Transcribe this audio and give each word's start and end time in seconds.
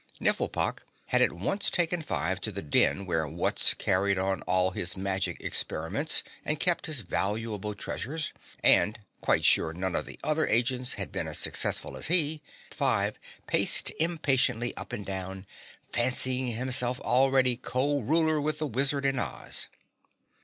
Nifflepok 0.19 0.79
had 1.09 1.21
at 1.21 1.31
once 1.31 1.69
taken 1.69 2.01
Five 2.01 2.41
to 2.41 2.51
the 2.51 2.63
den 2.63 3.05
where 3.05 3.27
Wutz 3.27 3.75
carried 3.77 4.17
on 4.17 4.41
all 4.47 4.71
his 4.71 4.97
magic 4.97 5.39
experiments 5.41 6.23
and 6.43 6.59
kept 6.59 6.87
his 6.87 7.01
valuable 7.01 7.75
treasures, 7.75 8.33
and 8.63 8.97
quite 9.21 9.45
sure 9.45 9.73
none 9.73 9.95
of 9.95 10.07
the 10.07 10.19
other 10.23 10.47
agents 10.47 10.95
had 10.95 11.11
been 11.11 11.27
as 11.27 11.37
successful 11.37 11.95
as 11.95 12.07
he, 12.07 12.41
Five 12.71 13.19
paced 13.45 13.91
impatiently 13.99 14.75
up 14.75 14.91
and 14.91 15.05
down, 15.05 15.45
fancying 15.93 16.47
himself 16.53 16.99
already 17.01 17.55
co 17.55 17.99
ruler 17.99 18.41
with 18.41 18.57
the 18.57 18.65
wizard 18.65 19.05
in 19.05 19.19
Oz. 19.19 19.67